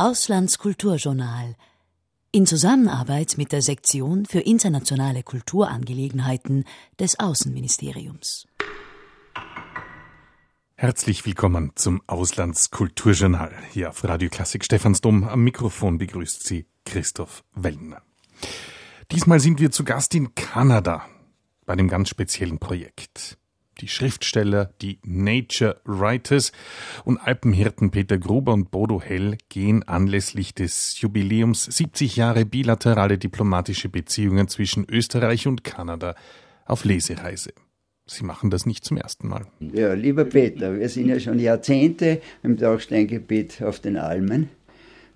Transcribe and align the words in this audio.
Auslandskulturjournal 0.00 1.56
in 2.32 2.46
Zusammenarbeit 2.46 3.34
mit 3.36 3.52
der 3.52 3.60
Sektion 3.60 4.24
für 4.24 4.40
internationale 4.40 5.22
Kulturangelegenheiten 5.22 6.64
des 6.98 7.20
Außenministeriums. 7.20 8.46
Herzlich 10.74 11.26
willkommen 11.26 11.72
zum 11.74 12.00
Auslandskulturjournal. 12.06 13.52
Hier 13.72 13.90
auf 13.90 14.02
Radio 14.02 14.30
Klassik 14.30 14.64
Stephansdom. 14.64 15.24
Am 15.24 15.44
Mikrofon 15.44 15.98
begrüßt 15.98 16.46
Sie 16.46 16.64
Christoph 16.86 17.44
Wellner. 17.54 18.00
Diesmal 19.12 19.38
sind 19.38 19.60
wir 19.60 19.70
zu 19.70 19.84
Gast 19.84 20.14
in 20.14 20.34
Kanada 20.34 21.04
bei 21.66 21.74
einem 21.74 21.88
ganz 21.88 22.08
speziellen 22.08 22.58
Projekt. 22.58 23.36
Die 23.80 23.88
Schriftsteller, 23.88 24.74
die 24.82 24.98
Nature 25.04 25.80
Writers 25.84 26.52
und 27.04 27.16
Alpenhirten 27.18 27.90
Peter 27.90 28.18
Gruber 28.18 28.52
und 28.52 28.70
Bodo 28.70 29.00
Hell 29.00 29.38
gehen 29.48 29.82
anlässlich 29.84 30.54
des 30.54 31.00
Jubiläums 31.00 31.64
70 31.64 32.16
Jahre 32.16 32.44
bilaterale 32.44 33.16
diplomatische 33.16 33.88
Beziehungen 33.88 34.48
zwischen 34.48 34.86
Österreich 34.90 35.46
und 35.46 35.64
Kanada 35.64 36.14
auf 36.66 36.84
Lesereise. 36.84 37.52
Sie 38.06 38.24
machen 38.24 38.50
das 38.50 38.66
nicht 38.66 38.84
zum 38.84 38.98
ersten 38.98 39.28
Mal. 39.28 39.46
Ja, 39.60 39.94
lieber 39.94 40.24
Peter, 40.24 40.78
wir 40.78 40.88
sind 40.88 41.08
ja 41.08 41.18
schon 41.18 41.38
Jahrzehnte 41.38 42.20
im 42.42 42.56
Dachsteingebiet 42.56 43.62
auf 43.62 43.80
den 43.80 43.96
Almen. 43.96 44.50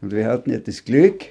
Und 0.01 0.13
wir 0.13 0.27
hatten 0.27 0.51
ja 0.51 0.59
das 0.59 0.85
Glück, 0.85 1.25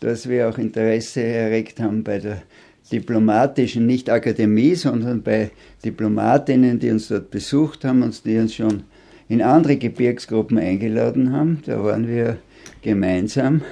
dass 0.00 0.28
wir 0.28 0.48
auch 0.48 0.58
Interesse 0.58 1.22
erregt 1.22 1.80
haben 1.80 2.04
bei 2.04 2.18
der 2.18 2.42
diplomatischen, 2.92 3.86
nicht 3.86 4.10
Akademie, 4.10 4.74
sondern 4.74 5.22
bei 5.22 5.50
Diplomatinnen, 5.84 6.78
die 6.78 6.90
uns 6.90 7.08
dort 7.08 7.30
besucht 7.30 7.84
haben 7.84 8.02
und 8.02 8.24
die 8.24 8.38
uns 8.38 8.54
schon 8.54 8.84
in 9.28 9.42
andere 9.42 9.76
Gebirgsgruppen 9.76 10.58
eingeladen 10.58 11.32
haben. 11.32 11.62
Da 11.66 11.82
waren 11.82 12.06
wir 12.06 12.38
gemeinsam. 12.82 13.62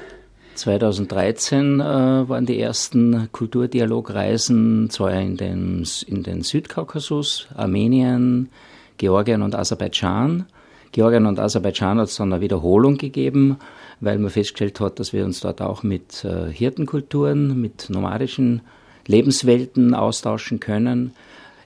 2013 0.54 1.80
äh, 1.80 1.84
waren 1.84 2.46
die 2.46 2.60
ersten 2.60 3.28
Kulturdialogreisen 3.32 4.88
zwar 4.90 5.12
in 5.20 5.36
den, 5.36 5.84
in 6.06 6.22
den 6.22 6.42
Südkaukasus, 6.42 7.48
Armenien, 7.54 8.48
Georgien 8.96 9.42
und 9.42 9.54
Aserbaidschan. 9.54 10.46
Georgien 10.92 11.26
und 11.26 11.40
Aserbaidschan 11.40 11.98
hat 11.98 12.08
es 12.08 12.16
dann 12.16 12.32
eine 12.32 12.40
Wiederholung 12.40 12.98
gegeben, 12.98 13.56
weil 14.00 14.18
man 14.18 14.30
festgestellt 14.30 14.78
hat, 14.78 15.00
dass 15.00 15.12
wir 15.12 15.24
uns 15.24 15.40
dort 15.40 15.60
auch 15.60 15.82
mit 15.82 16.24
äh, 16.24 16.52
Hirtenkulturen, 16.52 17.60
mit 17.60 17.90
nomadischen 17.90 18.62
Lebenswelten 19.06 19.94
austauschen 19.94 20.60
können. 20.60 21.12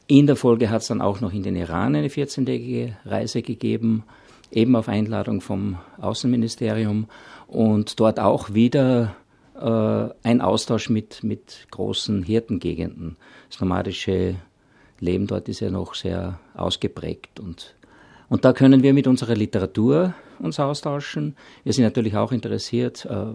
In 0.07 0.27
der 0.27 0.37
Folge 0.37 0.71
hat 0.71 0.83
es 0.83 0.89
dann 0.89 1.03
auch 1.03 1.21
noch 1.21 1.33
in 1.33 1.43
den 1.43 1.57
Iran 1.57 1.95
eine 1.95 2.09
14-tägige 2.09 2.95
Reise 3.05 3.43
gegeben, 3.43 4.05
eben 4.51 4.75
auf 4.75 4.89
Einladung 4.89 5.41
vom 5.41 5.79
Außenministerium 6.01 7.09
und 7.47 8.01
dort 8.01 8.19
auch 8.19 8.55
wieder 8.55 9.15
äh, 9.55 10.09
ein 10.23 10.41
Austausch 10.41 10.89
mit, 10.89 11.23
mit 11.23 11.67
großen 11.71 12.23
Hirtengegenden. 12.23 13.17
Das 13.51 13.61
nomadische 13.61 14.37
Leben 15.01 15.27
dort 15.27 15.49
ist 15.49 15.61
ja 15.61 15.71
noch 15.71 15.95
sehr 15.95 16.39
ausgeprägt 16.55 17.41
und, 17.41 17.75
und 18.29 18.45
da 18.45 18.53
können 18.53 18.83
wir 18.83 18.95
mit 18.95 19.07
unserer 19.07 19.35
Literatur 19.35 20.15
uns 20.39 20.59
austauschen. 20.59 21.37
Wir 21.65 21.73
sind 21.73 21.85
natürlich 21.85 22.17
auch 22.17 22.33
interessiert, 22.33 23.05
äh, 23.05 23.35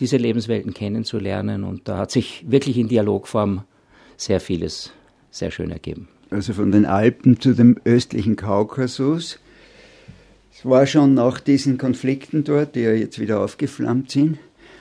diese 0.00 0.16
Lebenswelten 0.16 0.74
kennenzulernen. 0.74 1.64
Und 1.64 1.88
da 1.88 1.98
hat 1.98 2.10
sich 2.10 2.44
wirklich 2.48 2.78
in 2.78 2.88
Dialogform 2.88 3.62
sehr 4.16 4.40
vieles 4.40 4.92
sehr 5.30 5.50
schön 5.50 5.70
ergeben. 5.70 6.08
Also 6.30 6.52
von 6.52 6.72
den 6.72 6.84
Alpen 6.84 7.40
zu 7.40 7.54
dem 7.54 7.78
östlichen 7.84 8.36
Kaukasus. 8.36 9.38
Es 10.52 10.64
war 10.64 10.86
schon 10.86 11.14
nach 11.14 11.40
diesen 11.40 11.78
Konflikten 11.78 12.44
dort, 12.44 12.74
die 12.74 12.80
ja 12.80 12.92
jetzt 12.92 13.18
wieder 13.18 13.40
aufgeflammt 13.40 14.10
sind. 14.10 14.38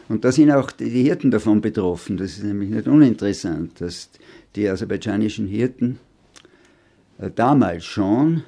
Und 0.10 0.26
da 0.26 0.32
sind 0.32 0.52
auch 0.52 0.72
die 0.72 0.90
Hirten 0.90 1.32
davon 1.32 1.62
betroffen. 1.62 2.18
Das 2.18 2.32
ist 2.32 2.44
nämlich 2.44 2.70
nicht 2.70 2.88
uninteressant, 2.88 3.80
dass 3.82 4.10
die 4.56 4.68
aserbaidschanischen 4.68 5.48
Hirten 5.48 6.00
äh, 7.20 7.30
damals 7.34 7.86
schon, 7.86 8.44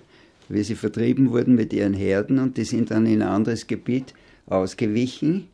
wie 0.48 0.64
sie 0.64 0.76
vertrieben 0.76 1.32
wurden 1.32 1.56
mit 1.56 1.74
ihren 1.74 1.94
Herden 1.94 2.40
und 2.40 2.58
die 2.58 2.64
sind 2.64 2.92
dann 2.92 3.06
in 3.06 3.22
ein 3.22 3.28
anderes 3.28 3.68
Gebiet 3.68 4.14
ausgewichen 4.48 5.48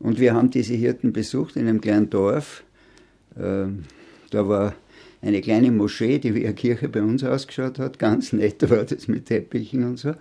und 0.00 0.18
wir 0.18 0.34
haben 0.34 0.50
diese 0.50 0.74
Hirten 0.74 1.12
besucht 1.12 1.56
in 1.56 1.68
einem 1.68 1.80
kleinen 1.80 2.10
Dorf. 2.10 2.64
Ähm, 3.38 3.84
da 4.30 4.48
war 4.48 4.74
eine 5.22 5.40
kleine 5.40 5.70
Moschee, 5.70 6.18
die 6.18 6.34
wie 6.34 6.46
eine 6.46 6.54
Kirche 6.54 6.88
bei 6.88 7.02
uns 7.02 7.22
ausgeschaut 7.22 7.78
hat. 7.78 7.98
Ganz 7.98 8.32
nett 8.32 8.68
war 8.70 8.84
das 8.84 9.06
mit 9.06 9.26
Teppichen 9.26 9.84
und 9.84 9.98
so. 9.98 10.14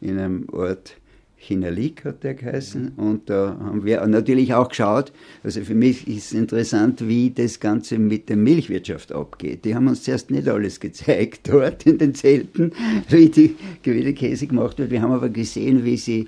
In 0.00 0.18
einem 0.18 0.48
Ort 0.52 0.96
Chinalik 1.38 2.04
hat 2.04 2.24
der 2.24 2.34
geheißen. 2.34 2.92
Und 2.96 3.28
da 3.28 3.56
haben 3.60 3.84
wir 3.84 4.04
natürlich 4.06 4.54
auch 4.54 4.68
geschaut, 4.68 5.12
also 5.42 5.60
für 5.62 5.74
mich 5.74 6.08
ist 6.08 6.32
interessant, 6.32 7.06
wie 7.06 7.30
das 7.30 7.60
Ganze 7.60 7.98
mit 7.98 8.28
der 8.28 8.36
Milchwirtschaft 8.36 9.12
abgeht. 9.12 9.64
Die 9.64 9.74
haben 9.74 9.88
uns 9.88 10.02
zuerst 10.02 10.30
nicht 10.30 10.48
alles 10.48 10.80
gezeigt 10.80 11.48
dort 11.48 11.84
in 11.84 11.98
den 11.98 12.14
Zelten, 12.14 12.72
wie 13.08 13.28
die, 13.28 13.56
wie 13.82 14.02
der 14.02 14.14
Käse 14.14 14.46
gemacht 14.46 14.78
wird. 14.78 14.90
Wir 14.90 15.02
haben 15.02 15.12
aber 15.12 15.28
gesehen, 15.28 15.84
wie 15.84 15.96
sie 15.96 16.26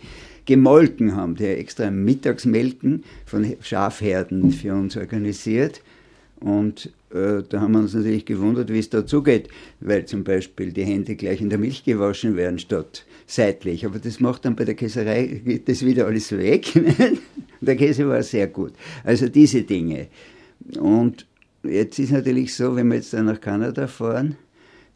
gemolken 0.49 1.15
haben, 1.15 1.37
der 1.37 1.61
extra 1.61 1.91
Mittagsmelken 1.91 3.05
von 3.27 3.55
Schafherden 3.61 4.51
für 4.51 4.73
uns 4.73 4.97
organisiert. 4.97 5.83
Und 6.41 6.91
äh, 7.11 7.43
da 7.47 7.61
haben 7.61 7.73
wir 7.73 7.81
uns 7.81 7.93
natürlich 7.93 8.25
gewundert, 8.25 8.73
wie 8.73 8.79
es 8.79 8.89
da 8.89 9.07
zugeht, 9.07 9.49
weil 9.81 10.07
zum 10.07 10.25
Beispiel 10.25 10.73
die 10.73 10.85
Hände 10.85 11.17
gleich 11.17 11.43
in 11.43 11.51
der 11.51 11.59
Milch 11.59 11.85
gewaschen 11.85 12.35
werden 12.35 12.59
statt 12.59 13.05
seitlich. 13.27 13.85
Aber 13.85 13.99
das 13.99 14.21
macht 14.21 14.47
dann 14.47 14.57
bei 14.57 14.65
der 14.65 14.75
Käserei, 14.75 15.43
geht 15.45 15.69
das 15.69 15.85
wieder 15.85 16.07
alles 16.07 16.33
weg. 16.33 16.73
der 17.61 17.77
Käse 17.77 18.09
war 18.09 18.23
sehr 18.23 18.47
gut. 18.47 18.73
Also 19.05 19.29
diese 19.29 19.65
Dinge. 19.65 20.07
Und 20.81 21.27
jetzt 21.63 21.99
ist 21.99 22.13
natürlich 22.13 22.55
so, 22.55 22.75
wenn 22.75 22.89
wir 22.89 22.95
jetzt 22.95 23.13
dann 23.13 23.27
nach 23.27 23.41
Kanada 23.41 23.87
fahren, 23.87 24.37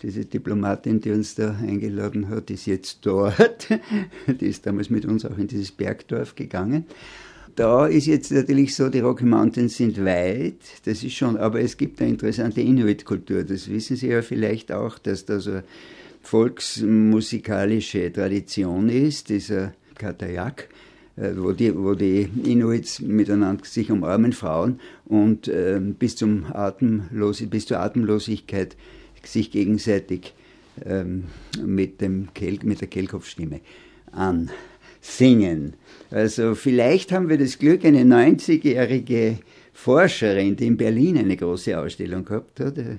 diese 0.02 0.24
Diplomatin, 0.24 1.00
die 1.00 1.10
uns 1.10 1.34
da 1.34 1.56
eingeladen 1.62 2.28
hat, 2.28 2.50
ist 2.50 2.66
jetzt 2.66 2.98
dort. 3.02 3.68
Die 4.40 4.46
ist 4.46 4.66
damals 4.66 4.90
mit 4.90 5.04
uns 5.04 5.24
auch 5.24 5.38
in 5.38 5.46
dieses 5.46 5.70
Bergdorf 5.70 6.34
gegangen. 6.34 6.86
Da 7.54 7.86
ist 7.86 8.06
jetzt 8.06 8.32
natürlich 8.32 8.74
so, 8.74 8.88
die 8.88 9.00
Rocky 9.00 9.26
Mountains 9.26 9.76
sind 9.76 10.02
weit, 10.04 10.56
das 10.86 11.04
ist 11.04 11.12
schon, 11.12 11.36
aber 11.36 11.60
es 11.60 11.76
gibt 11.76 12.00
eine 12.00 12.10
interessante 12.10 12.62
Inuit-Kultur. 12.62 13.44
Das 13.44 13.68
wissen 13.68 13.96
Sie 13.96 14.08
ja 14.08 14.22
vielleicht 14.22 14.72
auch, 14.72 14.98
dass 14.98 15.26
da 15.26 15.38
so 15.38 15.50
eine 15.50 15.64
volksmusikalische 16.22 18.10
Tradition 18.10 18.88
ist, 18.88 19.28
dieser 19.28 19.74
Katayak 19.96 20.68
äh, 21.16 21.32
wo 21.36 21.52
die, 21.52 21.76
wo 21.76 21.94
die 21.94 22.28
Inuits 22.44 23.00
miteinander 23.00 23.64
sich 23.64 23.90
umarmen, 23.90 24.32
Frauen, 24.32 24.80
und 25.04 25.46
äh, 25.46 25.78
bis, 25.80 26.16
zum 26.16 26.46
Atemlos 26.50 27.42
bis 27.42 27.66
zur 27.66 27.80
Atemlosigkeit 27.80 28.76
sich 29.24 29.50
gegenseitig 29.50 30.34
ähm, 30.84 31.24
mit, 31.62 32.00
dem 32.00 32.28
Kel 32.34 32.58
mit 32.62 32.80
der 32.80 32.88
Kehlkopfstimme 32.88 33.60
ansingen. 34.12 35.74
Also 36.10 36.54
vielleicht 36.54 37.12
haben 37.12 37.28
wir 37.28 37.38
das 37.38 37.58
Glück, 37.58 37.84
eine 37.84 38.02
90-jährige 38.02 39.38
Forscherin, 39.72 40.56
die 40.56 40.66
in 40.66 40.76
Berlin 40.76 41.18
eine 41.18 41.36
große 41.36 41.78
Ausstellung 41.78 42.24
gehabt 42.24 42.60
hat, 42.60 42.78
äh, 42.78 42.96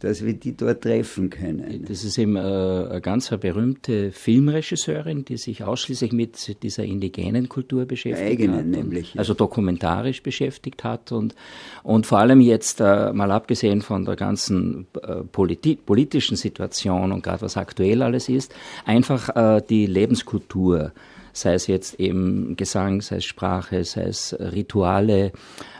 dass 0.00 0.24
wir 0.24 0.34
die 0.34 0.56
dort 0.56 0.82
treffen 0.82 1.30
können. 1.30 1.84
Das 1.88 2.04
ist 2.04 2.18
eben 2.18 2.36
äh, 2.36 2.40
eine 2.40 3.00
ganz 3.00 3.30
berühmte 3.30 4.12
Filmregisseurin, 4.12 5.24
die 5.24 5.36
sich 5.36 5.64
ausschließlich 5.64 6.12
mit 6.12 6.62
dieser 6.62 6.84
indigenen 6.84 7.48
Kultur 7.48 7.86
beschäftigt 7.86 8.30
Eigenen 8.30 8.56
hat. 8.58 8.66
nämlich. 8.66 9.18
Also 9.18 9.34
dokumentarisch 9.34 10.22
beschäftigt 10.22 10.84
hat 10.84 11.12
und, 11.12 11.34
und 11.82 12.06
vor 12.06 12.18
allem 12.18 12.40
jetzt 12.40 12.80
äh, 12.80 13.12
mal 13.12 13.30
abgesehen 13.30 13.80
von 13.82 14.04
der 14.04 14.16
ganzen 14.16 14.86
äh, 15.02 15.22
politi 15.22 15.76
politischen 15.76 16.36
Situation 16.36 17.12
und 17.12 17.22
gerade 17.22 17.42
was 17.42 17.56
aktuell 17.56 18.02
alles 18.02 18.28
ist, 18.28 18.54
einfach 18.84 19.34
äh, 19.34 19.62
die 19.68 19.86
Lebenskultur 19.86 20.92
sei 21.34 21.54
es 21.54 21.66
jetzt 21.66 22.00
eben 22.00 22.56
Gesang, 22.56 23.02
sei 23.02 23.16
es 23.16 23.24
Sprache, 23.24 23.84
sei 23.84 24.04
es 24.04 24.34
Rituale, 24.38 25.32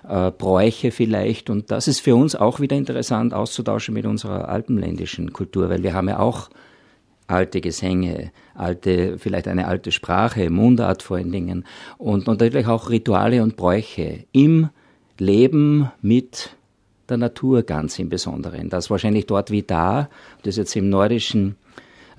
äh, 0.07 0.31
Bräuche 0.33 0.91
vielleicht. 0.91 1.49
Und 1.49 1.71
das 1.71 1.89
ist 1.89 2.01
für 2.01 2.17
uns 2.17 2.35
auch 2.37 2.61
wieder 2.61 2.77
interessant 2.77 3.33
auszutauschen 3.33 3.95
mit 3.95 4.05
unserer 4.05 4.49
alpenländischen 4.49 5.33
Kultur, 5.33 5.71
weil 5.71 5.83
wir 5.83 5.95
haben 5.95 6.09
ja 6.09 6.19
auch 6.19 6.51
alte 7.27 7.61
Gesänge, 7.61 8.33
alte, 8.55 9.19
vielleicht 9.19 9.49
eine 9.49 9.67
alte 9.67 9.93
Sprache, 9.93 10.51
Mundart 10.51 11.03
vor 11.03 11.17
allen 11.17 11.33
Dingen 11.33 11.65
und, 11.97 12.29
und 12.29 12.41
natürlich 12.41 12.67
auch 12.67 12.91
Rituale 12.91 13.43
und 13.43 13.57
Bräuche 13.57 14.25
im 14.33 14.69
Leben 15.19 15.91
mit 16.03 16.51
der 17.09 17.17
Natur 17.17 17.63
ganz 17.63 17.99
im 17.99 18.09
Besonderen. 18.09 18.69
Das 18.69 18.91
wahrscheinlich 18.91 19.27
dort 19.27 19.51
wie 19.51 19.63
da, 19.63 20.11
das 20.43 20.57
jetzt 20.57 20.75
im 20.77 20.91
nordischen 20.91 21.57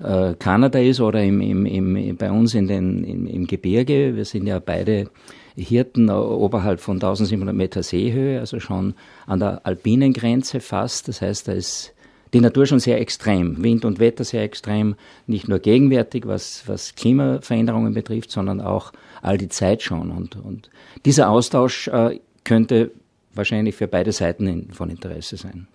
äh, 0.02 0.34
Kanada 0.34 0.78
ist 0.78 1.00
oder 1.00 1.22
im, 1.22 1.40
im, 1.40 1.96
im, 1.96 2.16
bei 2.16 2.30
uns 2.30 2.54
in 2.54 2.66
den, 2.68 3.04
im, 3.04 3.26
im 3.26 3.46
Gebirge. 3.46 4.16
Wir 4.16 4.24
sind 4.24 4.46
ja 4.46 4.58
beide 4.58 5.10
Hirten 5.56 6.10
oberhalb 6.10 6.80
von 6.80 6.96
1700 6.96 7.54
Meter 7.54 7.82
Seehöhe, 7.82 8.40
also 8.40 8.60
schon 8.60 8.94
an 9.26 9.40
der 9.40 9.64
alpinen 9.64 10.12
Grenze 10.12 10.60
fast. 10.60 11.08
Das 11.08 11.22
heißt, 11.22 11.48
da 11.48 11.52
ist 11.52 11.94
die 12.34 12.40
Natur 12.40 12.66
schon 12.66 12.80
sehr 12.80 13.00
extrem, 13.00 13.62
Wind 13.62 13.84
und 13.84 13.98
Wetter 13.98 14.24
sehr 14.24 14.42
extrem, 14.42 14.96
nicht 15.26 15.48
nur 15.48 15.58
gegenwärtig, 15.58 16.26
was, 16.26 16.64
was 16.66 16.94
Klimaveränderungen 16.94 17.94
betrifft, 17.94 18.30
sondern 18.30 18.60
auch 18.60 18.92
all 19.22 19.38
die 19.38 19.48
Zeit 19.48 19.82
schon. 19.82 20.10
Und, 20.10 20.36
und 20.36 20.70
dieser 21.04 21.30
Austausch 21.30 21.88
äh, 21.88 22.20
könnte 22.44 22.90
wahrscheinlich 23.32 23.76
für 23.76 23.88
beide 23.88 24.12
Seiten 24.12 24.46
in, 24.46 24.72
von 24.72 24.90
Interesse 24.90 25.36
sein. 25.36 25.68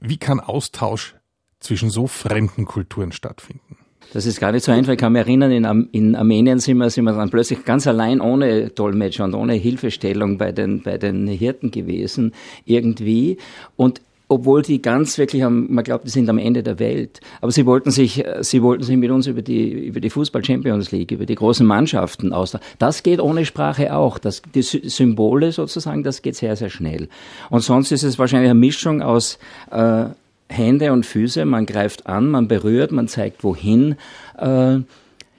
Wie 0.00 0.18
kann 0.18 0.40
Austausch 0.40 1.14
zwischen 1.62 1.90
so 1.90 2.06
fremden 2.06 2.64
Kulturen 2.64 3.12
stattfinden? 3.12 3.76
Das 4.12 4.26
ist 4.26 4.40
gar 4.40 4.52
nicht 4.52 4.64
so 4.64 4.72
einfach. 4.72 4.92
Ich 4.92 4.98
kann 4.98 5.12
mich 5.12 5.22
erinnern, 5.22 5.50
in, 5.50 5.88
in 5.92 6.14
Armenien 6.14 6.58
sind 6.58 6.76
wir, 6.76 6.90
sind 6.90 7.04
wir 7.04 7.12
dann 7.12 7.30
plötzlich 7.30 7.64
ganz 7.64 7.86
allein 7.86 8.20
ohne 8.20 8.68
Dolmetscher 8.68 9.24
und 9.24 9.34
ohne 9.34 9.54
Hilfestellung 9.54 10.36
bei 10.36 10.52
den, 10.52 10.82
bei 10.82 10.98
den 10.98 11.26
Hirten 11.26 11.70
gewesen, 11.70 12.34
irgendwie. 12.66 13.38
Und 13.76 14.02
obwohl 14.28 14.62
die 14.62 14.80
ganz 14.80 15.18
wirklich 15.18 15.44
am, 15.44 15.66
man 15.70 15.84
glaubt, 15.84 16.06
die 16.06 16.10
sind 16.10 16.28
am 16.28 16.38
Ende 16.38 16.62
der 16.62 16.78
Welt. 16.78 17.20
Aber 17.40 17.52
sie 17.52 17.66
wollten 17.66 17.90
sich, 17.90 18.24
sie 18.40 18.62
wollten 18.62 18.82
sich 18.82 18.96
mit 18.96 19.10
uns 19.10 19.26
über 19.26 19.42
die, 19.42 19.70
über 19.70 20.00
die 20.00 20.08
Fußball 20.10 20.44
Champions 20.44 20.90
League, 20.90 21.10
über 21.10 21.26
die 21.26 21.34
großen 21.34 21.66
Mannschaften 21.66 22.32
austauschen. 22.32 22.66
Das 22.78 23.02
geht 23.02 23.20
ohne 23.20 23.44
Sprache 23.44 23.94
auch. 23.94 24.18
Das, 24.18 24.42
die 24.54 24.62
Symbole 24.62 25.52
sozusagen, 25.52 26.02
das 26.02 26.22
geht 26.22 26.36
sehr, 26.36 26.56
sehr 26.56 26.70
schnell. 26.70 27.08
Und 27.50 27.60
sonst 27.60 27.92
ist 27.92 28.04
es 28.04 28.18
wahrscheinlich 28.18 28.50
eine 28.50 28.58
Mischung 28.58 29.02
aus, 29.02 29.38
äh, 29.70 30.04
Hände 30.52 30.92
und 30.92 31.06
Füße, 31.06 31.44
man 31.44 31.66
greift 31.66 32.06
an, 32.06 32.28
man 32.28 32.48
berührt, 32.48 32.92
man 32.92 33.08
zeigt 33.08 33.42
wohin. 33.42 33.96
Äh, 34.38 34.78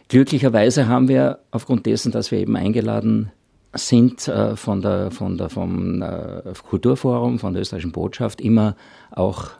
glücklicherweise 0.10 0.88
haben 0.88 1.08
wir 1.08 1.40
aufgrund 1.52 1.86
dessen, 1.86 2.12
dass 2.12 2.32
wir 2.32 2.40
eben 2.40 2.56
eingeladen 2.56 3.32
sind 3.74 4.28
äh, 4.28 4.56
von 4.56 4.82
der, 4.82 5.12
von 5.12 5.38
der, 5.38 5.50
vom 5.50 6.02
äh, 6.02 6.42
Kulturforum, 6.68 7.40
von 7.40 7.54
der 7.54 7.62
österreichischen 7.62 7.92
Botschaft 7.92 8.42
immer 8.42 8.76
auch 9.12 9.52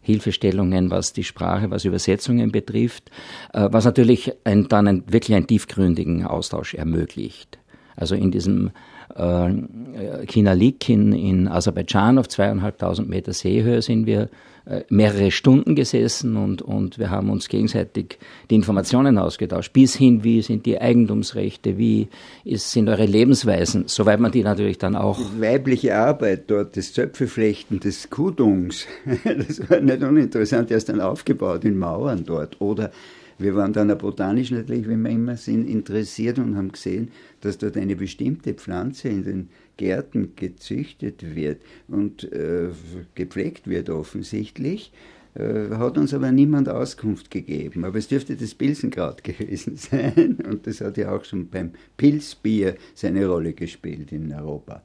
Hilfestellungen, 0.00 0.90
was 0.90 1.12
die 1.12 1.24
Sprache, 1.24 1.70
was 1.70 1.84
Übersetzungen 1.84 2.52
betrifft, 2.52 3.10
was 3.52 3.84
natürlich 3.84 4.32
ein, 4.44 4.68
dann 4.68 4.86
ein, 4.86 5.02
wirklich 5.08 5.34
einen 5.34 5.48
tiefgründigen 5.48 6.24
Austausch 6.24 6.74
ermöglicht. 6.74 7.58
Also 7.96 8.14
in 8.14 8.30
diesem 8.30 8.70
äh, 9.14 10.26
Kinalik 10.26 10.88
in, 10.88 11.12
in 11.12 11.48
Aserbaidschan 11.48 12.18
auf 12.18 12.28
zweieinhalbtausend 12.28 13.08
Meter 13.08 13.32
Seehöhe 13.32 13.80
sind 13.82 14.06
wir 14.06 14.28
mehrere 14.88 15.30
Stunden 15.30 15.76
gesessen 15.76 16.36
und, 16.36 16.60
und 16.60 16.98
wir 16.98 17.10
haben 17.10 17.30
uns 17.30 17.48
gegenseitig 17.48 18.18
die 18.50 18.56
Informationen 18.56 19.16
ausgetauscht, 19.16 19.72
bis 19.72 19.94
hin, 19.94 20.24
wie 20.24 20.42
sind 20.42 20.66
die 20.66 20.80
Eigentumsrechte, 20.80 21.78
wie 21.78 22.08
ist, 22.44 22.72
sind 22.72 22.88
eure 22.88 23.06
Lebensweisen, 23.06 23.84
soweit 23.86 24.18
man 24.18 24.32
die 24.32 24.42
natürlich 24.42 24.78
dann 24.78 24.96
auch. 24.96 25.18
Die 25.18 25.40
weibliche 25.40 25.96
Arbeit 25.96 26.50
dort, 26.50 26.76
das 26.76 26.92
Zöpfeflechten 26.92 27.78
des 27.78 28.10
Kudungs, 28.10 28.86
das 29.24 29.70
war 29.70 29.80
nicht 29.80 30.02
uninteressant, 30.02 30.70
erst 30.72 30.88
dann 30.88 31.00
aufgebaut 31.00 31.64
in 31.64 31.78
Mauern 31.78 32.24
dort. 32.24 32.60
Oder 32.60 32.90
wir 33.38 33.54
waren 33.54 33.72
dann 33.72 33.96
botanisch 33.98 34.50
natürlich, 34.50 34.88
wie 34.88 34.96
wir 34.96 35.10
immer 35.10 35.36
sind, 35.36 35.68
interessiert 35.68 36.38
und 36.38 36.56
haben 36.56 36.72
gesehen, 36.72 37.10
dass 37.40 37.58
dort 37.58 37.76
eine 37.76 37.96
bestimmte 37.96 38.54
Pflanze 38.54 39.08
in 39.08 39.24
den 39.24 39.48
Gärten 39.76 40.32
gezüchtet 40.36 41.34
wird 41.34 41.60
und 41.88 42.30
äh, 42.32 42.68
gepflegt 43.14 43.68
wird 43.68 43.90
offensichtlich, 43.90 44.92
äh, 45.34 45.68
hat 45.70 45.98
uns 45.98 46.14
aber 46.14 46.32
niemand 46.32 46.68
Auskunft 46.68 47.30
gegeben. 47.30 47.84
Aber 47.84 47.98
es 47.98 48.08
dürfte 48.08 48.36
das 48.36 48.54
Pilsenkraut 48.54 49.22
gewesen 49.24 49.76
sein 49.76 50.38
und 50.48 50.66
das 50.66 50.80
hat 50.80 50.96
ja 50.96 51.14
auch 51.14 51.24
schon 51.24 51.48
beim 51.48 51.72
Pilzbier 51.96 52.76
seine 52.94 53.26
Rolle 53.26 53.52
gespielt 53.52 54.12
in 54.12 54.32
Europa. 54.32 54.82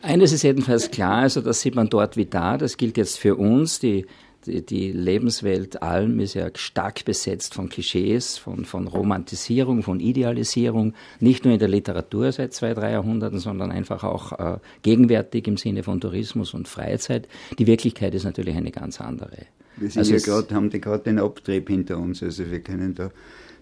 Eines 0.00 0.32
ist 0.32 0.42
jedenfalls 0.42 0.90
klar, 0.90 1.22
also 1.22 1.40
das 1.40 1.60
sieht 1.60 1.74
man 1.74 1.88
dort 1.88 2.16
wie 2.16 2.26
da, 2.26 2.56
das 2.56 2.76
gilt 2.76 2.96
jetzt 2.96 3.18
für 3.18 3.34
uns, 3.34 3.80
die 3.80 4.06
die, 4.46 4.64
die 4.64 4.92
Lebenswelt 4.92 5.82
Alm 5.82 6.20
ist 6.20 6.34
ja 6.34 6.48
stark 6.54 7.04
besetzt 7.04 7.54
von 7.54 7.68
Klischees, 7.68 8.38
von, 8.38 8.64
von 8.64 8.86
Romantisierung, 8.86 9.82
von 9.82 10.00
Idealisierung, 10.00 10.94
nicht 11.20 11.44
nur 11.44 11.54
in 11.54 11.60
der 11.60 11.68
Literatur 11.68 12.32
seit 12.32 12.54
zwei, 12.54 12.74
drei 12.74 12.92
Jahrhunderten, 12.92 13.38
sondern 13.38 13.70
einfach 13.70 14.04
auch 14.04 14.32
äh, 14.32 14.58
gegenwärtig 14.82 15.46
im 15.48 15.56
Sinne 15.56 15.82
von 15.82 16.00
Tourismus 16.00 16.54
und 16.54 16.68
Freizeit. 16.68 17.28
Die 17.58 17.66
Wirklichkeit 17.66 18.14
ist 18.14 18.24
natürlich 18.24 18.56
eine 18.56 18.70
ganz 18.70 19.00
andere. 19.00 19.46
Wir 19.76 19.90
sind 19.90 20.00
also 20.00 20.14
ja 20.14 20.20
grad, 20.20 20.52
haben 20.52 20.70
gerade 20.70 21.04
den 21.04 21.18
Abtrieb 21.18 21.68
hinter 21.68 21.98
uns, 21.98 22.22
also 22.22 22.50
wir 22.50 22.60
können 22.60 22.94
da 22.94 23.10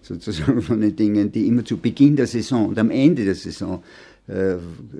sozusagen 0.01 0.61
von 0.63 0.81
den 0.81 0.95
Dingen, 0.95 1.31
die 1.31 1.47
immer 1.47 1.65
zu 1.65 1.77
Beginn 1.77 2.15
der 2.15 2.27
Saison 2.27 2.69
und 2.69 2.79
am 2.79 2.91
Ende 2.91 3.25
der 3.25 3.35
Saison 3.35 3.83
äh, 4.27 4.57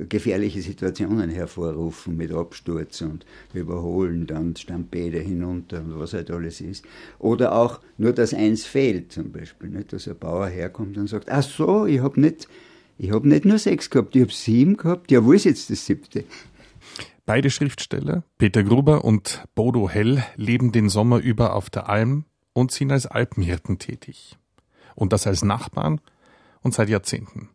gefährliche 0.07 0.61
Situationen 0.61 1.29
hervorrufen 1.29 2.15
mit 2.15 2.31
Absturz 2.31 3.01
und 3.01 3.25
Überholen, 3.53 4.25
dann 4.25 4.55
Stampede 4.55 5.19
hinunter 5.19 5.79
und 5.79 5.99
was 5.99 6.13
halt 6.13 6.31
alles 6.31 6.61
ist. 6.61 6.85
Oder 7.19 7.53
auch 7.53 7.81
nur, 7.97 8.13
dass 8.13 8.33
eins 8.33 8.65
fehlt 8.65 9.11
zum 9.11 9.31
Beispiel, 9.31 9.69
nicht? 9.69 9.91
dass 9.91 10.07
ein 10.07 10.17
Bauer 10.17 10.47
herkommt 10.47 10.97
und 10.97 11.07
sagt, 11.07 11.29
ach 11.29 11.43
so, 11.43 11.85
ich 11.85 11.99
habe 11.99 12.21
nicht, 12.21 12.47
ich 12.97 13.11
hab 13.11 13.25
nicht 13.25 13.43
nur 13.43 13.57
sechs 13.57 13.89
gehabt, 13.89 14.15
ich 14.15 14.21
habe 14.21 14.31
sieben 14.31 14.77
gehabt, 14.77 15.11
ja, 15.11 15.23
wo 15.25 15.33
ist 15.33 15.43
jetzt 15.43 15.69
das 15.69 15.85
siebte? 15.85 16.23
Beide 17.25 17.49
Schriftsteller, 17.49 18.23
Peter 18.37 18.63
Gruber 18.63 19.03
und 19.03 19.43
Bodo 19.53 19.89
Hell, 19.89 20.23
leben 20.37 20.71
den 20.71 20.87
Sommer 20.87 21.19
über 21.19 21.53
auf 21.53 21.69
der 21.69 21.89
Alm 21.89 22.23
und 22.53 22.71
sind 22.71 22.93
als 22.93 23.05
Alpenhirten 23.05 23.77
tätig. 23.77 24.37
Und 24.95 25.11
das 25.11 25.27
als 25.27 25.43
Nachbarn 25.43 25.99
und 26.61 26.73
seit 26.73 26.87
Jahrzehnten. 26.87 27.49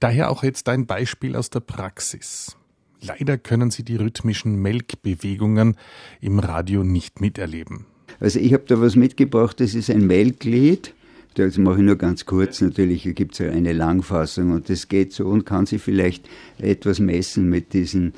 Daher 0.00 0.30
auch 0.30 0.42
jetzt 0.42 0.68
ein 0.68 0.86
Beispiel 0.86 1.36
aus 1.36 1.50
der 1.50 1.60
Praxis. 1.60 2.56
Leider 3.00 3.36
können 3.36 3.70
Sie 3.70 3.82
die 3.82 3.96
rhythmischen 3.96 4.56
Melkbewegungen 4.62 5.76
im 6.20 6.38
Radio 6.38 6.84
nicht 6.84 7.20
miterleben. 7.20 7.86
Also 8.20 8.38
ich 8.38 8.52
habe 8.52 8.64
da 8.66 8.80
was 8.80 8.94
mitgebracht, 8.94 9.60
das 9.60 9.74
ist 9.74 9.90
ein 9.90 10.06
Melklied. 10.06 10.94
Das 11.34 11.56
mache 11.56 11.76
ich 11.76 11.82
nur 11.82 11.96
ganz 11.96 12.26
kurz. 12.26 12.60
Natürlich 12.60 13.02
gibt 13.14 13.32
es 13.32 13.38
ja 13.38 13.50
eine 13.50 13.72
Langfassung 13.72 14.52
und 14.52 14.68
das 14.68 14.88
geht 14.88 15.12
so 15.12 15.26
und 15.26 15.46
kann 15.46 15.66
sich 15.66 15.80
vielleicht 15.80 16.28
etwas 16.58 17.00
messen 17.00 17.48
mit 17.48 17.72
diesen 17.72 18.12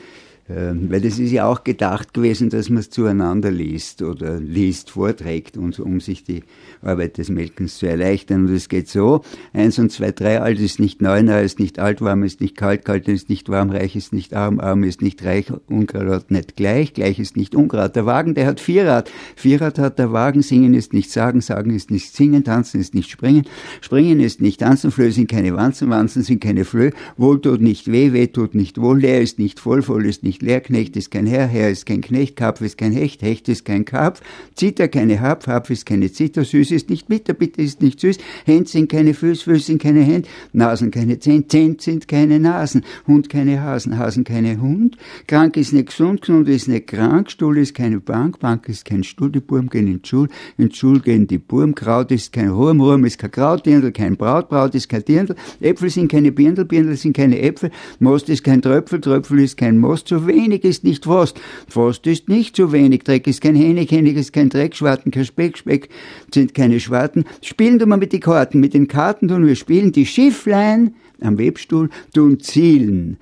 weil 0.46 1.00
das 1.00 1.18
ist 1.18 1.30
ja 1.30 1.46
auch 1.46 1.64
gedacht 1.64 2.12
gewesen, 2.12 2.50
dass 2.50 2.68
man 2.68 2.80
es 2.80 2.90
zueinander 2.90 3.50
liest 3.50 4.02
oder 4.02 4.38
liest, 4.38 4.90
vorträgt, 4.90 5.56
und, 5.56 5.78
um 5.80 6.00
sich 6.00 6.22
die 6.22 6.42
Arbeit 6.82 7.16
des 7.16 7.30
Melkens 7.30 7.78
zu 7.78 7.86
erleichtern. 7.86 8.46
Und 8.46 8.54
es 8.54 8.68
geht 8.68 8.88
so, 8.88 9.22
eins 9.54 9.78
und 9.78 9.90
zwei, 9.90 10.12
drei, 10.12 10.42
alt 10.42 10.60
ist 10.60 10.80
nicht 10.80 11.00
neu, 11.00 11.22
neu 11.22 11.42
ist 11.42 11.58
nicht 11.58 11.78
alt, 11.78 12.02
warm 12.02 12.24
ist 12.24 12.42
nicht 12.42 12.56
kalt, 12.56 12.84
kalt 12.84 13.08
ist 13.08 13.30
nicht 13.30 13.48
warm, 13.48 13.70
reich 13.70 13.96
ist 13.96 14.12
nicht 14.12 14.34
arm, 14.34 14.60
arm 14.60 14.84
ist 14.84 15.00
nicht 15.00 15.24
reich, 15.24 15.50
Unkraut 15.66 16.30
nicht 16.30 16.56
gleich, 16.56 16.92
gleich 16.92 17.18
ist 17.18 17.38
nicht 17.38 17.54
Unkraut. 17.54 17.96
Der 17.96 18.04
Wagen, 18.04 18.34
der 18.34 18.46
hat 18.46 18.60
Vierrad, 18.60 19.10
Vierrad 19.36 19.78
hat 19.78 19.98
der 19.98 20.12
Wagen, 20.12 20.42
singen 20.42 20.74
ist 20.74 20.92
nicht 20.92 21.10
sagen, 21.10 21.40
sagen 21.40 21.70
ist 21.70 21.90
nicht 21.90 22.14
singen, 22.14 22.44
tanzen 22.44 22.80
ist 22.80 22.94
nicht 22.94 23.10
springen, 23.10 23.46
springen 23.80 24.20
ist 24.20 24.42
nicht 24.42 24.60
tanzen, 24.60 24.90
Flöhe 24.90 25.12
sind 25.12 25.30
keine 25.30 25.56
Wanzen, 25.56 25.88
Wanzen 25.88 26.22
sind 26.22 26.42
keine 26.42 26.66
Flöhe, 26.66 26.92
wohl 27.16 27.40
tut 27.40 27.62
nicht 27.62 27.90
weh, 27.90 28.12
weh 28.12 28.26
tut 28.26 28.54
nicht 28.54 28.78
wohl, 28.78 29.00
leer 29.00 29.22
ist 29.22 29.38
nicht 29.38 29.58
voll, 29.58 29.80
voll 29.80 30.04
ist 30.04 30.22
nicht 30.22 30.33
nicht 30.34 30.42
leer, 30.42 30.60
Knecht 30.60 30.96
ist 30.96 31.12
kein 31.12 31.26
Herr, 31.26 31.46
Herr 31.46 31.70
ist 31.70 31.86
kein 31.86 32.00
Knecht, 32.00 32.34
Karpf 32.34 32.60
ist 32.60 32.76
kein 32.76 32.90
Hecht, 32.90 33.22
Hecht 33.22 33.48
ist 33.48 33.64
kein 33.64 33.84
Karpf, 33.84 34.20
Zitter 34.56 34.88
keine 34.88 35.20
Hapf, 35.20 35.46
Hapf 35.46 35.70
ist 35.70 35.86
keine 35.86 36.10
Zitter, 36.10 36.44
Süß 36.44 36.72
ist 36.72 36.90
nicht 36.90 37.06
bitter, 37.06 37.34
bitter 37.34 37.62
ist 37.62 37.80
nicht 37.80 38.00
süß, 38.00 38.18
Händ 38.44 38.68
sind 38.68 38.90
keine 38.90 39.14
Füß, 39.14 39.42
Füß 39.42 39.66
sind 39.66 39.80
keine 39.80 40.02
Hände, 40.02 40.28
Nasen 40.52 40.90
keine 40.90 41.20
Zehn, 41.20 41.48
Zehn 41.48 41.78
sind 41.78 42.08
keine 42.08 42.40
Nasen, 42.40 42.82
Hund 43.06 43.28
keine 43.28 43.62
Hasen, 43.62 43.96
Hasen 43.96 44.24
keine 44.24 44.60
Hund, 44.60 44.96
krank 45.28 45.56
ist 45.56 45.72
nicht 45.72 45.90
gesund, 45.90 46.22
gesund 46.22 46.48
ist 46.48 46.66
nicht 46.66 46.88
krank, 46.88 47.30
Stuhl 47.30 47.58
ist 47.58 47.74
keine 47.74 48.00
Bank, 48.00 48.40
Bank 48.40 48.68
ist 48.68 48.84
kein 48.84 49.04
Stuhl, 49.04 49.30
die 49.30 49.40
Burm 49.40 49.68
gehen 49.68 49.86
in 49.86 50.04
Schul, 50.04 50.28
in 50.58 50.72
Schul 50.72 50.98
gehen 50.98 51.28
die 51.28 51.38
Burm, 51.38 51.76
Kraut 51.76 52.10
ist 52.10 52.32
kein 52.32 52.52
Hurm, 52.52 52.82
Hurm 52.82 53.04
ist 53.04 53.18
kein 53.18 53.30
Krautdirndl, 53.30 53.92
kein 53.92 54.16
Braut, 54.16 54.48
Braut 54.48 54.74
ist 54.74 54.88
kein 54.88 55.04
Dirndl, 55.04 55.36
Äpfel 55.60 55.90
sind 55.90 56.10
keine 56.10 56.32
Birndl, 56.32 56.64
Birndl 56.64 56.96
sind 56.96 57.16
keine 57.16 57.40
Äpfel, 57.40 57.70
Most 58.00 58.28
ist 58.28 58.42
kein 58.42 58.60
Tröpfel, 58.60 59.00
Tröpfel 59.00 59.38
ist 59.38 59.56
kein 59.56 59.78
Most, 59.78 60.08
so 60.08 60.23
wenig 60.26 60.64
ist 60.64 60.84
nicht 60.84 61.04
Frost. 61.04 61.40
Frost 61.68 62.06
ist 62.06 62.28
nicht 62.28 62.56
zu 62.56 62.72
wenig. 62.72 63.04
Dreck 63.04 63.26
ist 63.26 63.40
kein 63.40 63.54
Hähnig, 63.54 63.90
Hähnig 63.90 64.16
ist 64.16 64.32
kein 64.32 64.48
Dreck. 64.48 64.76
Schwarten 64.76 65.10
kein 65.10 65.24
Speck, 65.24 65.58
Speck 65.58 65.88
sind 66.32 66.54
keine 66.54 66.80
Schwarten. 66.80 67.24
Spielen 67.42 67.78
du 67.78 67.86
mal 67.86 67.96
mit 67.96 68.12
den 68.12 68.20
Karten. 68.20 68.60
Mit 68.60 68.74
den 68.74 68.88
Karten 68.88 69.28
tun 69.28 69.46
wir 69.46 69.56
spielen. 69.56 69.92
Die 69.92 70.06
Schifflein 70.06 70.94
am 71.20 71.38
Webstuhl 71.38 71.90
tun 72.14 72.40
zielen. 72.40 73.18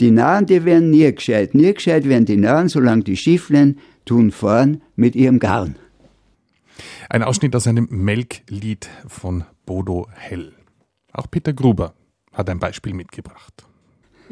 Die 0.00 0.10
Nahen, 0.10 0.46
die 0.46 0.64
werden 0.64 0.90
nie 0.90 1.12
gescheit. 1.12 1.54
Nie 1.54 1.74
gescheit 1.74 2.08
werden 2.08 2.24
die 2.24 2.36
Nahen, 2.36 2.68
solange 2.68 3.04
die 3.04 3.16
Schifflein 3.16 3.78
tun 4.04 4.30
fahren 4.30 4.82
mit 4.96 5.14
ihrem 5.14 5.38
Garn. 5.38 5.76
Ein 7.08 7.22
Ausschnitt 7.22 7.54
aus 7.54 7.66
einem 7.66 7.88
Melklied 7.90 8.88
von 9.06 9.44
Bodo 9.66 10.08
Hell. 10.14 10.54
Auch 11.12 11.30
Peter 11.30 11.52
Gruber 11.52 11.94
hat 12.32 12.48
ein 12.48 12.58
Beispiel 12.58 12.94
mitgebracht. 12.94 13.66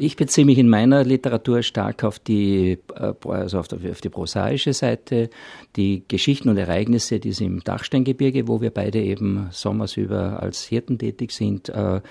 Ich 0.03 0.15
beziehe 0.15 0.45
mich 0.45 0.57
in 0.57 0.67
meiner 0.67 1.03
Literatur 1.03 1.61
stark 1.61 2.03
auf 2.03 2.17
die, 2.17 2.79
äh, 2.95 3.13
also 3.27 3.59
auf 3.59 3.67
die, 3.67 3.91
auf 3.91 4.01
die 4.01 4.09
prosaische 4.09 4.73
Seite, 4.73 5.29
die 5.75 6.01
Geschichten 6.07 6.49
und 6.49 6.57
Ereignisse, 6.57 7.19
die 7.19 7.29
es 7.29 7.39
im 7.39 7.63
Dachsteingebirge, 7.63 8.47
wo 8.47 8.61
wir 8.61 8.71
beide 8.71 8.99
eben 8.99 9.49
sommers 9.51 9.97
über 9.97 10.41
als 10.41 10.63
Hirten 10.63 10.97
tätig 10.97 11.33
sind, 11.33 11.69
äh, 11.69 12.01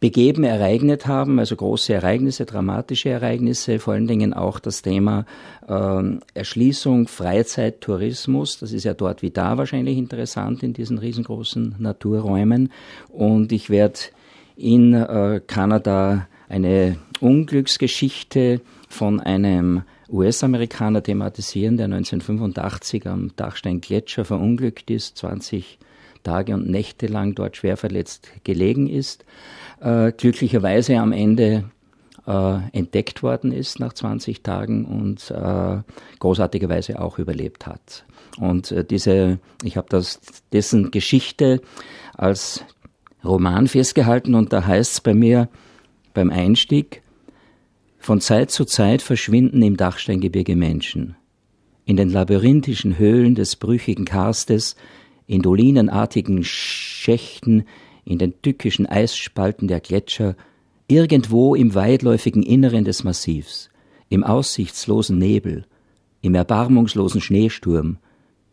begeben 0.00 0.44
ereignet 0.44 1.06
haben, 1.06 1.38
also 1.38 1.56
große 1.56 1.92
Ereignisse, 1.92 2.46
dramatische 2.46 3.10
Ereignisse, 3.10 3.80
vor 3.80 3.92
allen 3.92 4.06
Dingen 4.06 4.32
auch 4.32 4.58
das 4.58 4.80
Thema 4.80 5.26
äh, 5.68 6.02
Erschließung, 6.32 7.06
Freizeit, 7.06 7.82
Tourismus, 7.82 8.60
das 8.60 8.72
ist 8.72 8.84
ja 8.84 8.94
dort 8.94 9.20
wie 9.20 9.30
da 9.30 9.58
wahrscheinlich 9.58 9.98
interessant 9.98 10.62
in 10.62 10.72
diesen 10.72 10.96
riesengroßen 10.96 11.74
Naturräumen. 11.80 12.72
Und 13.10 13.52
ich 13.52 13.68
werde 13.68 14.00
in 14.56 14.94
äh, 14.94 15.42
Kanada 15.46 16.26
eine 16.48 16.96
Unglücksgeschichte 17.20 18.60
von 18.88 19.20
einem 19.20 19.82
US-Amerikaner 20.08 21.02
thematisieren, 21.02 21.76
der 21.76 21.86
1985 21.86 23.06
am 23.06 23.30
Dachstein-Gletscher 23.36 24.24
verunglückt 24.24 24.90
ist, 24.90 25.18
20 25.18 25.78
Tage 26.22 26.54
und 26.54 26.68
Nächte 26.68 27.06
lang 27.06 27.34
dort 27.34 27.56
schwer 27.56 27.76
verletzt 27.76 28.28
gelegen 28.44 28.88
ist 28.88 29.24
äh, 29.80 30.12
glücklicherweise 30.12 30.98
am 30.98 31.12
Ende 31.12 31.64
äh, 32.26 32.58
entdeckt 32.72 33.22
worden 33.22 33.52
ist 33.52 33.80
nach 33.80 33.92
20 33.92 34.42
Tagen 34.42 34.84
und 34.84 35.30
äh, 35.30 35.78
großartigerweise 36.18 37.00
auch 37.00 37.18
überlebt 37.18 37.66
hat. 37.66 38.04
Und 38.38 38.70
äh, 38.72 38.84
diese, 38.84 39.38
ich 39.64 39.76
habe 39.76 39.88
das 39.90 40.20
dessen 40.52 40.90
Geschichte 40.90 41.60
als 42.16 42.64
Roman 43.24 43.66
festgehalten 43.66 44.34
und 44.34 44.52
da 44.52 44.66
heißt 44.66 44.92
es 44.92 45.00
bei 45.00 45.14
mir 45.14 45.48
beim 46.14 46.30
Einstieg, 46.30 47.02
von 48.00 48.20
Zeit 48.20 48.50
zu 48.50 48.64
Zeit 48.64 49.02
verschwinden 49.02 49.62
im 49.62 49.76
Dachsteingebirge 49.76 50.56
Menschen. 50.56 51.16
In 51.84 51.96
den 51.96 52.10
labyrinthischen 52.10 52.98
Höhlen 52.98 53.34
des 53.34 53.56
brüchigen 53.56 54.06
Karstes, 54.06 54.74
in 55.26 55.42
dolinenartigen 55.42 56.42
Schächten, 56.42 57.64
in 58.04 58.18
den 58.18 58.40
tückischen 58.40 58.86
Eisspalten 58.86 59.68
der 59.68 59.80
Gletscher, 59.80 60.34
irgendwo 60.88 61.54
im 61.54 61.74
weitläufigen 61.74 62.42
Inneren 62.42 62.84
des 62.84 63.04
Massivs, 63.04 63.70
im 64.08 64.24
aussichtslosen 64.24 65.18
Nebel, 65.18 65.66
im 66.22 66.34
erbarmungslosen 66.34 67.20
Schneesturm, 67.20 67.98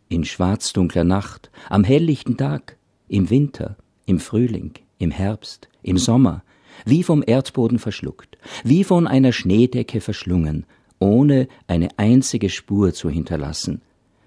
in 0.08 0.24
schwarzdunkler 0.24 1.04
Nacht, 1.04 1.50
am 1.70 1.84
helllichten 1.84 2.36
Tag, 2.36 2.76
im 3.08 3.30
Winter, 3.30 3.76
im 4.04 4.20
Frühling, 4.20 4.74
im 4.98 5.10
Herbst, 5.10 5.68
im 5.82 5.96
Sommer, 5.96 6.42
wie 6.84 7.02
vom 7.02 7.22
Erdboden 7.26 7.78
verschluckt, 7.78 8.38
wie 8.64 8.84
von 8.84 9.06
einer 9.06 9.32
Schneedecke 9.32 10.00
verschlungen, 10.00 10.66
ohne 10.98 11.48
eine 11.66 11.88
einzige 11.96 12.50
Spur 12.50 12.92
zu 12.92 13.08
hinterlassen, 13.08 13.82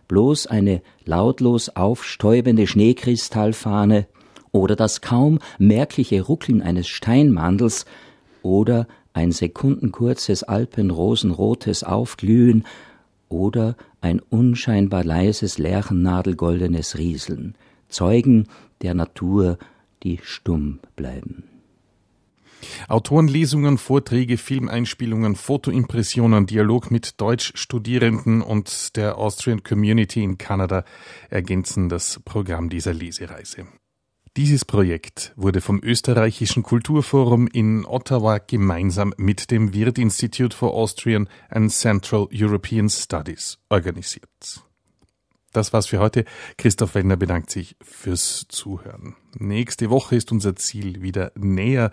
bloß 0.07 0.47
eine 0.47 0.81
lautlos 1.05 1.69
aufstäubende 1.69 2.67
Schneekristallfahne 2.67 4.07
oder 4.51 4.75
das 4.75 5.01
kaum 5.01 5.39
merkliche 5.57 6.21
Ruckeln 6.21 6.61
eines 6.61 6.87
Steinmandels 6.87 7.85
oder 8.41 8.87
ein 9.13 9.31
sekundenkurzes 9.31 10.43
alpenrosenrotes 10.43 11.83
Aufglühen 11.83 12.65
oder 13.29 13.75
ein 14.01 14.19
unscheinbar 14.19 15.03
leises 15.03 15.57
lerchennadelgoldenes 15.57 16.97
Rieseln, 16.97 17.55
Zeugen 17.87 18.47
der 18.81 18.93
Natur, 18.93 19.57
die 20.03 20.19
stumm 20.23 20.79
bleiben. 20.95 21.50
Autorenlesungen, 22.87 23.77
Vorträge, 23.77 24.37
Filmeinspielungen, 24.37 25.35
Fotoimpressionen, 25.35 26.45
Dialog 26.45 26.91
mit 26.91 27.19
Deutschstudierenden 27.19 28.41
und 28.41 28.95
der 28.95 29.17
Austrian 29.17 29.63
Community 29.63 30.23
in 30.23 30.37
Kanada 30.37 30.83
ergänzen 31.29 31.89
das 31.89 32.19
Programm 32.23 32.69
dieser 32.69 32.93
Lesereise. 32.93 33.67
Dieses 34.37 34.63
Projekt 34.63 35.33
wurde 35.35 35.59
vom 35.59 35.81
Österreichischen 35.83 36.63
Kulturforum 36.63 37.47
in 37.47 37.85
Ottawa 37.85 38.37
gemeinsam 38.37 39.13
mit 39.17 39.51
dem 39.51 39.73
Wirth 39.73 39.97
Institute 39.97 40.55
for 40.55 40.73
Austrian 40.73 41.27
and 41.49 41.69
Central 41.69 42.29
European 42.31 42.89
Studies 42.89 43.57
organisiert. 43.67 44.29
Das 45.51 45.73
war's 45.73 45.87
für 45.87 45.99
heute. 45.99 46.23
Christoph 46.57 46.95
Wellner 46.95 47.17
bedankt 47.17 47.49
sich 47.49 47.75
fürs 47.81 48.45
Zuhören. 48.47 49.17
Nächste 49.37 49.89
Woche 49.89 50.15
ist 50.15 50.31
unser 50.31 50.55
Ziel 50.55 51.01
wieder 51.01 51.33
näher, 51.35 51.91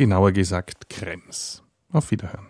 genauer 0.00 0.32
gesagt 0.32 0.88
Krems. 0.88 1.62
Auf 1.92 2.10
Wiederhören. 2.10 2.48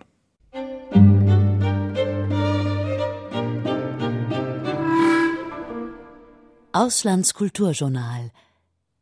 Auslandskulturjournal 6.71 8.31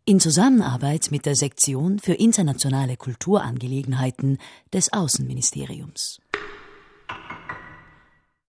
in 0.07 0.19
Zusammenarbeit 0.19 1.09
mit 1.11 1.27
der 1.27 1.35
Sektion 1.35 1.99
für 1.99 2.15
internationale 2.15 2.97
Kulturangelegenheiten 2.97 4.39
des 4.73 4.95
Außenministeriums 4.95 6.19